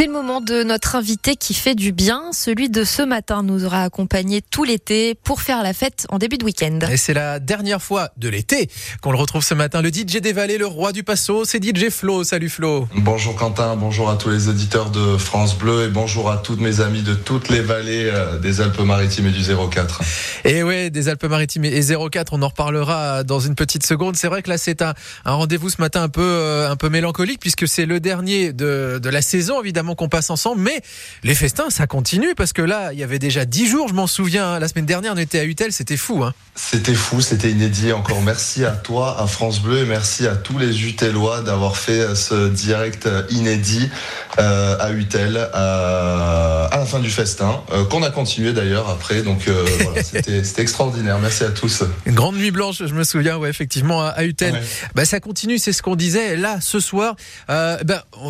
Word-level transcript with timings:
C'est 0.00 0.06
le 0.06 0.12
moment 0.12 0.40
de 0.40 0.62
notre 0.62 0.96
invité 0.96 1.36
qui 1.36 1.52
fait 1.52 1.74
du 1.74 1.92
bien. 1.92 2.30
Celui 2.32 2.70
de 2.70 2.84
ce 2.84 3.02
matin 3.02 3.42
nous 3.42 3.66
aura 3.66 3.82
accompagné 3.82 4.40
tout 4.40 4.64
l'été 4.64 5.14
pour 5.14 5.42
faire 5.42 5.62
la 5.62 5.74
fête 5.74 6.06
en 6.08 6.16
début 6.16 6.38
de 6.38 6.44
week-end. 6.46 6.78
Et 6.90 6.96
c'est 6.96 7.12
la 7.12 7.38
dernière 7.38 7.82
fois 7.82 8.08
de 8.16 8.30
l'été 8.30 8.70
qu'on 9.02 9.12
le 9.12 9.18
retrouve 9.18 9.44
ce 9.44 9.52
matin. 9.52 9.82
Le 9.82 9.90
DJ 9.90 10.22
des 10.22 10.32
Vallées, 10.32 10.56
le 10.56 10.64
roi 10.64 10.92
du 10.92 11.04
Passo, 11.04 11.44
c'est 11.44 11.62
DJ 11.62 11.90
Flo. 11.90 12.24
Salut 12.24 12.48
Flo. 12.48 12.88
Bonjour 12.94 13.36
Quentin, 13.36 13.76
bonjour 13.76 14.08
à 14.08 14.16
tous 14.16 14.30
les 14.30 14.48
auditeurs 14.48 14.88
de 14.88 15.18
France 15.18 15.58
Bleu 15.58 15.84
et 15.84 15.88
bonjour 15.88 16.30
à 16.30 16.38
toutes 16.38 16.60
mes 16.60 16.80
amis 16.80 17.02
de 17.02 17.12
toutes 17.12 17.50
les 17.50 17.60
vallées 17.60 18.08
euh, 18.10 18.38
des 18.38 18.62
Alpes-Maritimes 18.62 19.26
et 19.26 19.32
du 19.32 19.42
04. 19.42 20.00
Et 20.46 20.62
ouais, 20.62 20.88
des 20.88 21.10
Alpes-Maritimes 21.10 21.66
et 21.66 21.82
04, 21.82 22.32
on 22.32 22.40
en 22.40 22.48
reparlera 22.48 23.22
dans 23.22 23.40
une 23.40 23.54
petite 23.54 23.84
seconde. 23.84 24.16
C'est 24.16 24.28
vrai 24.28 24.40
que 24.40 24.48
là 24.48 24.56
c'est 24.56 24.80
un, 24.80 24.94
un 25.26 25.32
rendez-vous 25.32 25.68
ce 25.68 25.78
matin 25.78 26.04
un 26.04 26.08
peu, 26.08 26.22
euh, 26.22 26.70
un 26.70 26.76
peu 26.76 26.88
mélancolique 26.88 27.40
puisque 27.40 27.68
c'est 27.68 27.84
le 27.84 28.00
dernier 28.00 28.54
de, 28.54 28.98
de 28.98 29.10
la 29.10 29.20
saison 29.20 29.60
évidemment 29.60 29.89
qu'on 29.94 30.08
passe 30.08 30.30
ensemble, 30.30 30.60
mais 30.60 30.82
les 31.22 31.34
festins, 31.34 31.70
ça 31.70 31.86
continue 31.86 32.34
parce 32.34 32.52
que 32.52 32.62
là, 32.62 32.92
il 32.92 32.98
y 32.98 33.02
avait 33.02 33.18
déjà 33.18 33.44
dix 33.44 33.68
jours, 33.68 33.88
je 33.88 33.94
m'en 33.94 34.06
souviens. 34.06 34.54
Hein. 34.54 34.58
la 34.58 34.68
semaine 34.68 34.86
dernière, 34.86 35.12
on 35.14 35.18
était 35.18 35.38
à 35.38 35.44
Utel, 35.44 35.72
c'était 35.72 35.96
fou. 35.96 36.22
Hein. 36.24 36.34
C'était 36.54 36.94
fou, 36.94 37.20
c'était 37.20 37.50
inédit. 37.50 37.92
Encore 37.92 38.22
merci 38.22 38.64
à 38.64 38.72
toi, 38.72 39.20
à 39.20 39.26
France 39.26 39.60
Bleu, 39.60 39.78
et 39.78 39.84
merci 39.84 40.26
à 40.26 40.36
tous 40.36 40.58
les 40.58 40.86
Utelois 40.86 41.42
d'avoir 41.42 41.76
fait 41.76 42.00
euh, 42.00 42.14
ce 42.14 42.48
direct 42.48 43.06
euh, 43.06 43.22
inédit 43.30 43.90
euh, 44.38 44.76
à 44.78 44.92
Utel 44.92 45.32
la 45.32 46.79
fin 46.90 46.98
du 47.00 47.10
festin, 47.10 47.62
qu'on 47.90 48.02
a 48.02 48.10
continué 48.10 48.52
d'ailleurs 48.52 48.88
après. 48.88 49.22
Donc 49.22 49.48
voilà, 49.80 50.02
c'était 50.02 50.62
extraordinaire. 50.62 51.18
Merci 51.18 51.44
à 51.44 51.50
tous. 51.50 51.84
Une 52.06 52.14
grande 52.14 52.36
nuit 52.36 52.50
blanche, 52.50 52.82
je 52.84 52.94
me 52.94 53.04
souviens, 53.04 53.36
ouais, 53.38 53.48
effectivement, 53.48 54.02
à, 54.02 54.24
Utel. 54.24 54.60
Bah, 54.94 55.04
ça 55.04 55.20
continue, 55.20 55.58
c'est 55.58 55.72
ce 55.72 55.82
qu'on 55.82 55.96
disait. 55.96 56.36
Là, 56.36 56.58
ce 56.60 56.80
soir, 56.80 57.16
bah, 57.48 57.78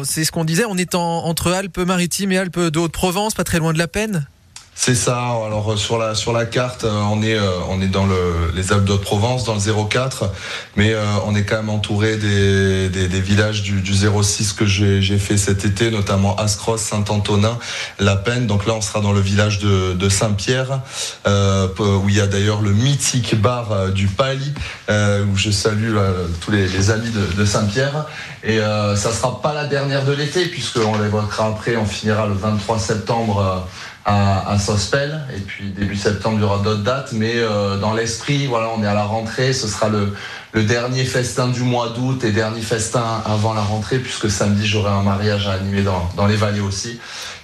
c'est 0.04 0.24
ce 0.24 0.32
qu'on 0.32 0.44
disait, 0.44 0.64
on 0.66 0.76
est 0.76 0.94
en, 0.94 1.24
entre 1.24 1.52
Alpes-Maritimes 1.52 2.32
et 2.32 2.38
Alpes 2.38 2.60
de 2.60 2.78
Haute-Provence, 2.78 3.34
pas 3.34 3.44
très 3.44 3.58
loin 3.58 3.72
de 3.72 3.78
la 3.78 3.88
peine 3.88 4.26
c'est 4.74 4.94
ça. 4.94 5.18
Alors 5.46 5.72
euh, 5.72 5.76
sur 5.76 5.98
la 5.98 6.14
sur 6.14 6.32
la 6.32 6.46
carte, 6.46 6.84
euh, 6.84 7.02
on 7.12 7.22
est 7.22 7.34
euh, 7.34 7.50
on 7.68 7.82
est 7.82 7.88
dans 7.88 8.06
le, 8.06 8.50
les 8.54 8.72
Alpes 8.72 8.84
de 8.84 8.94
Provence, 8.94 9.44
dans 9.44 9.54
le 9.54 9.60
04, 9.60 10.30
mais 10.76 10.94
on 11.26 11.34
est 11.34 11.44
quand 11.44 11.56
même 11.56 11.68
entouré 11.68 12.16
des, 12.16 12.88
des, 12.88 13.20
villages 13.20 13.62
du, 13.62 13.80
du 13.82 13.94
06 13.94 14.52
que 14.52 14.64
j'ai 14.64 15.18
fait 15.18 15.36
cet 15.36 15.64
été, 15.64 15.90
notamment 15.90 16.36
Ascros, 16.36 16.78
Saint-Antonin, 16.78 17.58
La 17.98 18.16
Peine. 18.16 18.46
Donc 18.46 18.66
là, 18.66 18.74
on 18.74 18.80
sera 18.80 19.00
dans 19.00 19.12
le 19.12 19.20
village 19.20 19.58
de, 19.58 20.08
Saint-Pierre, 20.08 20.80
où 21.26 22.08
il 22.08 22.14
y 22.14 22.20
a 22.20 22.26
d'ailleurs 22.26 22.62
le 22.62 22.72
mythique 22.72 23.40
bar 23.40 23.90
du 23.90 24.06
Pali, 24.06 24.52
où 24.88 25.36
je 25.36 25.50
salue 25.50 25.96
tous 26.40 26.50
les, 26.50 26.90
amis 26.90 27.10
de, 27.36 27.44
Saint-Pierre. 27.44 28.06
Et 28.42 28.58
ça 28.58 29.12
sera 29.12 29.40
pas 29.42 29.52
la 29.52 29.66
dernière 29.66 30.04
de 30.04 30.12
l'été, 30.12 30.46
puisqu'on 30.46 30.98
l'évoquera 30.98 31.48
après. 31.48 31.76
On 31.76 31.86
finira 31.86 32.26
le 32.26 32.34
23 32.34 32.78
septembre 32.78 33.66
à, 34.10 34.58
Sospel. 34.58 35.20
Et 35.36 35.40
puis 35.40 35.70
début 35.70 35.96
septembre, 35.96 36.36
il 36.38 36.42
y 36.42 36.44
aura 36.44 36.58
d'autres 36.58 36.82
dates. 36.82 37.12
Mais 37.12 37.34
euh, 37.36 37.78
dans 37.78 37.94
l'esprit, 37.94 38.46
voilà, 38.46 38.70
on 38.76 38.82
est 38.82 38.86
à 38.86 38.94
la 38.94 39.04
rentrée. 39.04 39.52
Ce 39.52 39.68
sera 39.68 39.88
le, 39.88 40.14
le 40.52 40.64
dernier 40.64 41.04
festin 41.04 41.48
du 41.48 41.62
mois 41.62 41.90
d'août 41.90 42.24
et 42.24 42.32
dernier 42.32 42.60
festin 42.60 43.22
avant 43.24 43.54
la 43.54 43.62
rentrée, 43.62 43.98
puisque 43.98 44.30
samedi, 44.30 44.66
j'aurai 44.66 44.90
un 44.90 45.02
mariage 45.02 45.46
à 45.46 45.52
animer 45.52 45.82
dans, 45.82 46.08
dans 46.16 46.26
les 46.26 46.36
vallées 46.36 46.60
aussi. 46.60 46.98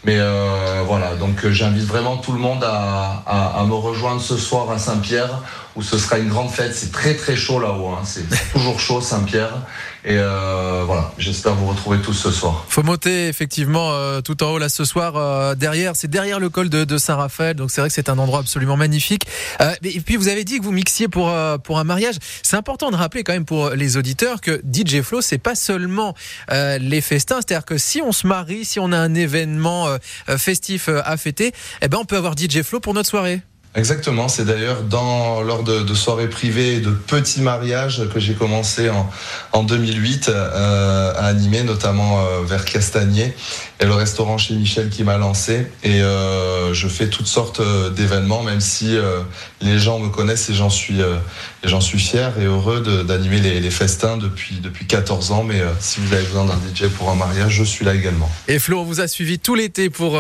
Mais 0.05 0.19
euh, 0.19 0.83
voilà, 0.87 1.17
donc 1.17 1.45
euh, 1.45 1.51
j'invite 1.51 1.85
vraiment 1.85 2.17
tout 2.17 2.33
le 2.33 2.39
monde 2.39 2.63
à, 2.63 3.23
à, 3.27 3.61
à, 3.61 3.65
me 3.65 3.75
rejoindre 3.75 4.21
ce 4.21 4.37
soir 4.37 4.71
à 4.71 4.79
Saint-Pierre, 4.79 5.43
où 5.75 5.83
ce 5.83 5.99
sera 5.99 6.19
une 6.19 6.29
grande 6.29 6.51
fête. 6.51 6.75
C'est 6.75 6.93
très 6.93 7.15
très 7.15 7.35
chaud 7.35 7.59
là-haut, 7.59 7.89
hein. 7.89 8.03
c'est 8.05 8.25
toujours 8.53 8.79
chaud 8.79 9.01
Saint-Pierre. 9.01 9.53
Et 10.09 10.19
euh, 10.19 10.85
voilà, 10.87 11.11
j'espère 11.19 11.57
vous 11.57 11.67
retrouver 11.67 11.99
tous 11.99 12.13
ce 12.13 12.31
soir. 12.31 12.65
Faut 12.69 12.85
monter 12.85 13.27
effectivement 13.27 13.91
euh, 13.91 14.21
tout 14.21 14.41
en 14.45 14.53
haut 14.53 14.59
là 14.59 14.69
ce 14.69 14.85
soir. 14.85 15.17
Euh, 15.17 15.57
derrière, 15.57 15.97
c'est 15.97 16.07
derrière 16.07 16.39
le 16.39 16.49
col 16.49 16.69
de, 16.69 16.85
de 16.85 16.97
Saint-Raphaël, 16.97 17.57
donc 17.57 17.73
c'est 17.73 17.81
vrai 17.81 17.89
que 17.89 17.95
c'est 17.95 18.09
un 18.09 18.19
endroit 18.19 18.39
absolument 18.39 18.77
magnifique. 18.77 19.27
et 19.83 20.01
puis 20.01 20.15
vous 20.15 20.29
avez 20.29 20.45
dit 20.45 20.61
que 20.61 20.65
vous 20.65 20.71
mixiez 20.71 21.09
pour 21.09 21.35
pour 21.65 21.81
un 21.81 21.85
mariage. 21.85 22.15
C'est 22.45 22.57
important 22.57 22.93
de 22.93 22.96
rappeler 22.97 23.25
quand 23.25 23.33
même 23.33 23.45
pour 23.45 23.71
les 23.71 23.97
auditeurs 23.97 24.41
que 24.41 24.61
DJ 24.73 25.03
Flow, 25.03 25.21
c'est 25.21 25.39
pas 25.39 25.55
seulement 25.55 26.15
les 26.51 27.01
festins, 27.01 27.37
c'est-à-dire 27.37 27.65
que 27.65 27.79
si 27.79 28.03
on 28.03 28.13
se 28.13 28.27
marie, 28.27 28.65
si 28.65 28.81
on 28.81 28.93
a 28.93 28.99
un 28.99 29.15
événement 29.15 29.89
festif 30.37 30.89
à 30.89 31.17
fêter, 31.17 31.53
eh 31.83 31.89
ben 31.89 31.99
on 31.99 32.05
peut 32.05 32.17
avoir 32.17 32.35
DJ 32.37 32.63
Flow 32.63 32.81
pour 32.81 32.95
notre 32.95 33.09
soirée. 33.09 33.41
Exactement, 33.77 34.29
c'est 34.29 34.47
d'ailleurs 34.47 34.83
dans 34.85 35.43
lors 35.43 35.63
de, 35.63 35.93
soirées 35.93 36.31
privées 36.31 36.77
et 36.77 36.81
de 36.81 36.91
petits 36.91 37.43
mariages 37.43 38.09
que 38.09 38.19
j'ai 38.19 38.33
commencé 38.33 38.89
en, 38.89 39.11
en 39.53 39.65
2008 39.65 40.31
euh, 40.31 41.13
à 41.15 41.27
animer, 41.27 41.63
notamment 41.63 42.21
euh, 42.21 42.43
vers 42.43 42.65
Castagnier 42.65 43.35
et 43.81 43.85
le 43.85 43.93
restaurant 43.93 44.39
chez 44.39 44.55
Michel 44.55 44.89
qui 44.89 45.05
m'a 45.05 45.19
lancé. 45.19 45.67
Et 45.85 46.01
euh, 46.01 46.75
je 46.75 46.89
fais 46.89 47.09
toutes 47.09 47.27
sortes 47.27 47.61
d'événements, 47.95 48.43
même 48.43 48.61
si 48.61 48.97
les 49.61 49.79
gens 49.79 49.99
me 49.99 50.09
connaissent 50.09 50.51
et 50.51 50.55
j'en 50.55 50.71
suis, 50.71 51.01
j'en 51.65 51.81
suis 51.81 51.99
fier 51.99 52.33
et 52.41 52.45
heureux 52.45 53.05
d'animer 53.05 53.41
les, 53.41 53.61
les, 53.61 53.71
festins 53.71 54.17
depuis, 54.17 54.57
depuis 54.61 54.87
14 54.87 55.33
ans. 55.33 55.43
Mais 55.43 55.63
si 55.81 56.01
vous 56.01 56.13
avez 56.13 56.25
besoin 56.25 56.45
d'un 56.45 56.55
DJ 56.55 56.89
pour 56.89 57.11
un 57.11 57.15
mariage, 57.15 57.53
je 57.53 57.65
suis 57.65 57.85
là 57.85 57.95
également. 57.95 58.31
Et 58.49 58.59
Flo, 58.59 58.81
on 58.81 58.85
vous 58.85 59.01
a 59.01 59.09
suivi 59.09 59.39
tout 59.39 59.55
l'été 59.55 59.91
pour 59.91 60.19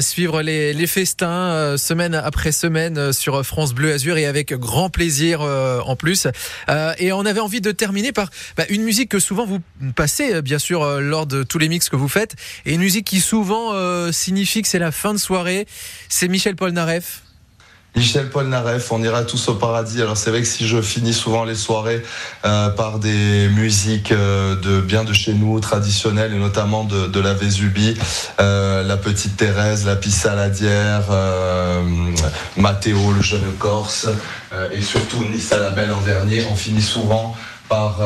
suivre 0.00 0.42
les, 0.42 0.72
les 0.72 0.86
festins, 0.86 1.76
semaine 1.76 2.14
après 2.14 2.52
semaine 2.52 2.98
euh, 2.98 3.12
sur 3.12 3.44
France 3.44 3.74
Bleu 3.74 3.92
Azur 3.92 4.16
et 4.16 4.26
avec 4.26 4.52
grand 4.54 4.88
plaisir 4.88 5.40
euh, 5.42 5.80
en 5.80 5.96
plus. 5.96 6.26
Euh, 6.68 6.92
et 6.98 7.12
on 7.12 7.26
avait 7.26 7.40
envie 7.40 7.60
de 7.60 7.70
terminer 7.70 8.12
par 8.12 8.30
bah, 8.56 8.64
une 8.68 8.82
musique 8.82 9.10
que 9.10 9.18
souvent 9.18 9.46
vous 9.46 9.60
passez, 9.94 10.40
bien 10.42 10.58
sûr, 10.58 11.00
lors 11.00 11.26
de 11.26 11.42
tous 11.42 11.58
les 11.58 11.68
mix 11.68 11.88
que 11.88 11.96
vous 11.96 12.08
faites, 12.08 12.34
et 12.64 12.72
musique 12.84 13.06
qui 13.06 13.20
souvent 13.20 13.72
signifie 14.12 14.60
que 14.60 14.68
c'est 14.68 14.78
la 14.78 14.92
fin 14.92 15.14
de 15.14 15.18
soirée. 15.18 15.66
C'est 16.08 16.28
Michel 16.28 16.54
Polnareff. 16.54 17.24
Michel 17.96 18.28
Polnareff, 18.28 18.90
on 18.90 19.00
ira 19.04 19.22
tous 19.22 19.48
au 19.48 19.54
paradis. 19.54 20.02
Alors 20.02 20.16
c'est 20.16 20.30
vrai 20.30 20.40
que 20.40 20.48
si 20.48 20.66
je 20.66 20.82
finis 20.82 21.12
souvent 21.12 21.44
les 21.44 21.54
soirées 21.54 22.02
euh, 22.44 22.68
par 22.70 22.98
des 22.98 23.48
musiques 23.50 24.10
euh, 24.10 24.56
de 24.56 24.80
bien 24.80 25.04
de 25.04 25.12
chez 25.12 25.32
nous, 25.32 25.60
traditionnelles, 25.60 26.34
et 26.34 26.38
notamment 26.38 26.82
de, 26.82 27.20
la 27.20 27.34
Vésubie, 27.34 27.96
euh, 28.40 28.82
la 28.82 28.96
petite 28.96 29.36
Thérèse, 29.36 29.86
la 29.86 29.94
Pissaladière, 29.94 31.04
euh, 31.10 31.82
Mathéo, 32.56 33.12
le 33.12 33.22
jeune 33.22 33.52
Corse, 33.58 34.08
et 34.72 34.82
surtout 34.82 35.24
Nissa 35.24 35.58
la 35.58 35.70
Belle 35.70 35.92
en 35.92 36.00
dernier, 36.00 36.44
on 36.50 36.56
finit 36.56 36.82
souvent 36.82 37.36
par 37.68 37.98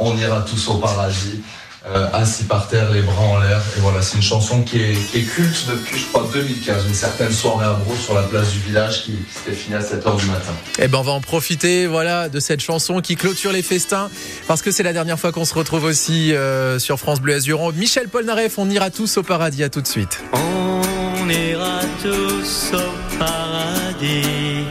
On 0.00 0.16
ira 0.16 0.42
tous 0.42 0.68
au 0.68 0.74
paradis 0.74 1.42
euh, 1.86 2.08
assis 2.14 2.44
par 2.44 2.68
terre, 2.68 2.90
les 2.90 3.02
bras 3.02 3.22
en 3.22 3.38
l'air. 3.38 3.60
Et 3.76 3.80
voilà, 3.80 4.00
c'est 4.00 4.16
une 4.16 4.22
chanson 4.22 4.62
qui 4.62 4.80
est, 4.80 4.94
qui 5.10 5.18
est, 5.18 5.22
culte 5.22 5.66
depuis, 5.68 5.98
je 5.98 6.06
crois, 6.06 6.26
2015. 6.32 6.86
Une 6.86 6.94
certaine 6.94 7.32
soirée 7.32 7.66
à 7.66 7.74
Bro 7.74 7.94
sur 7.94 8.14
la 8.14 8.22
place 8.22 8.52
du 8.52 8.58
village 8.60 9.04
qui, 9.04 9.12
qui 9.12 9.34
s'était 9.34 9.52
finie 9.52 9.76
à 9.76 9.80
7h 9.80 10.18
du 10.18 10.26
matin. 10.26 10.52
Et 10.78 10.84
eh 10.84 10.88
ben, 10.88 10.98
on 10.98 11.02
va 11.02 11.12
en 11.12 11.20
profiter, 11.20 11.86
voilà, 11.86 12.30
de 12.30 12.40
cette 12.40 12.60
chanson 12.60 13.02
qui 13.02 13.16
clôture 13.16 13.52
les 13.52 13.62
festins. 13.62 14.10
Parce 14.48 14.62
que 14.62 14.70
c'est 14.70 14.82
la 14.82 14.94
dernière 14.94 15.20
fois 15.20 15.30
qu'on 15.30 15.44
se 15.44 15.54
retrouve 15.54 15.84
aussi 15.84 16.32
euh, 16.32 16.78
sur 16.78 16.98
France 16.98 17.20
Bleu 17.20 17.34
Azuron. 17.34 17.72
Michel 17.72 18.08
Polnareff, 18.08 18.58
on 18.58 18.70
ira 18.70 18.90
tous 18.90 19.18
au 19.18 19.22
paradis. 19.22 19.62
À 19.62 19.68
tout 19.68 19.82
de 19.82 19.86
suite. 19.86 20.22
On 20.32 21.28
ira 21.28 21.80
tous 22.02 22.72
au 22.72 23.18
paradis. 23.18 24.64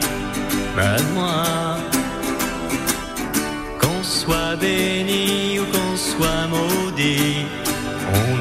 Ben 0.76 0.96
moi, 1.14 1.44
qu'on 3.80 4.02
soit 4.02 4.56
béni 4.56 4.93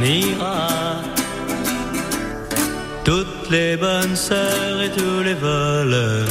ira. 0.04 1.02
Toutes 3.04 3.50
les 3.50 3.76
bonnes 3.76 4.16
sœurs 4.16 4.82
et 4.82 4.92
tous 4.92 5.22
les 5.24 5.34
voleurs, 5.34 6.28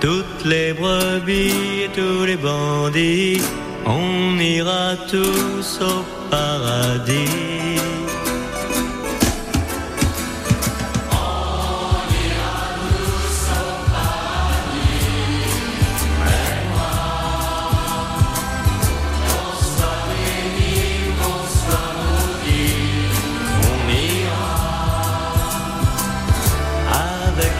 toutes 0.00 0.44
les 0.44 0.72
brebis 0.72 1.84
et 1.84 1.90
tous 1.94 2.24
les 2.24 2.36
bandits, 2.36 3.42
on 3.86 4.38
ira 4.38 4.96
tous 5.10 5.80
au 5.82 6.04
paradis. 6.30 7.93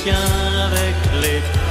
entretien 0.00 0.16
avec 0.66 0.94
les 1.20 1.69